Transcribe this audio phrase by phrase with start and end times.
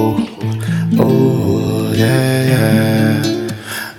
[0.00, 0.14] Oh,
[1.00, 3.48] oh yeah, yeah.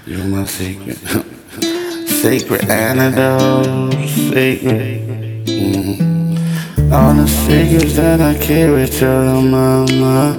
[0.05, 0.95] You're my secret,
[2.07, 5.45] sacred antidote, sacred.
[5.45, 6.93] Mm-hmm.
[6.93, 10.37] All the secrets that I carry to your mama.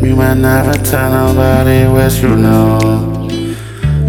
[0.00, 2.78] You might never tell nobody what you know.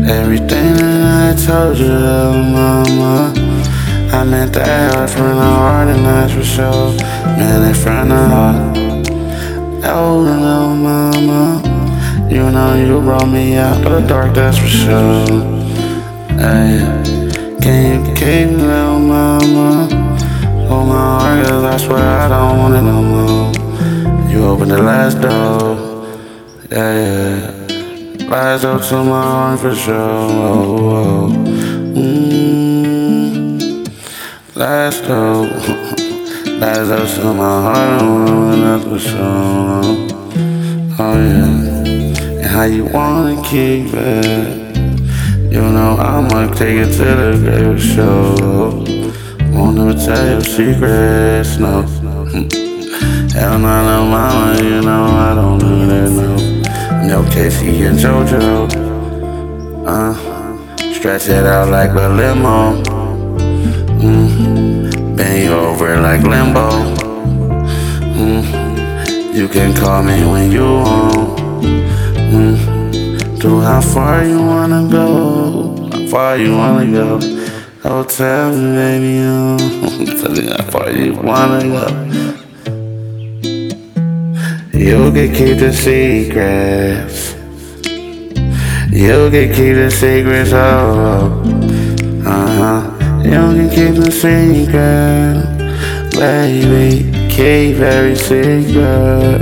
[0.08, 3.34] Everything that I told you, little mama.
[4.14, 6.94] I meant that hard from the heart, and that's for sure.
[7.40, 8.89] Meant it from the heart.
[9.92, 11.62] Oh, little mama.
[12.30, 15.26] You know you brought me out of the dark, that's for sure.
[16.38, 16.86] Hey,
[17.60, 19.88] can you keep little mama?
[20.68, 23.52] Hold my heart, cause I swear I don't want it no more.
[24.30, 25.76] You opened the last door,
[26.70, 28.28] yeah, yeah.
[28.30, 29.96] Last door to my heart for sure.
[29.96, 31.30] Oh, oh.
[31.98, 33.58] Mm.
[34.56, 35.46] Last door,
[36.60, 38.02] last door to my heart,
[39.00, 39.82] sure.
[41.02, 41.70] Oh, yeah
[42.42, 44.76] and how you wanna keep it.
[45.52, 48.36] You know I'ma take it to the grave show.
[49.52, 51.84] Won't never tell your secrets, no.
[53.34, 56.36] Hell no, no, mama, you know I don't do that, no.
[57.08, 58.70] No K-Ci and JoJo,
[59.86, 60.14] uh,
[60.94, 62.82] stretch it out like a limo.
[64.00, 65.18] Mm.
[65.18, 66.99] Bend you over like limbo.
[69.40, 71.40] You can call me when you want.
[72.34, 73.40] Mm.
[73.40, 75.88] To how far you wanna go?
[75.94, 77.20] How far you wanna go?
[77.86, 79.58] Oh, tell me, baby, oh.
[80.20, 81.88] tell me how far you wanna go.
[84.78, 87.34] You can keep the secrets.
[88.92, 91.42] You can keep the secrets, oh,
[92.26, 93.24] uh huh.
[93.24, 95.48] You can keep the secret,
[96.20, 97.19] baby.
[97.40, 99.40] Keep every secret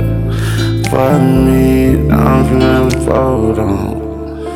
[0.88, 2.08] for me.
[2.08, 4.46] I'm gonna fold on,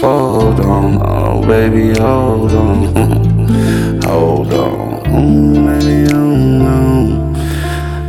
[0.00, 0.98] fold on.
[1.04, 2.84] Oh, baby, hold on,
[4.04, 5.02] hold on.
[5.04, 7.34] Mm, baby, hold on.